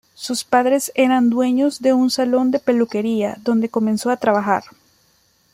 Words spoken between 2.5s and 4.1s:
peluquería, donde comenzó